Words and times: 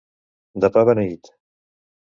De 0.65 0.71
pa 0.77 0.85
beneit. 0.91 1.31